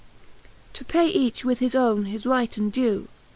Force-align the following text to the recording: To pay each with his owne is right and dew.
To 0.73 0.83
pay 0.83 1.05
each 1.07 1.45
with 1.45 1.59
his 1.59 1.75
owne 1.75 2.07
is 2.07 2.25
right 2.25 2.57
and 2.57 2.73
dew. 2.73 3.07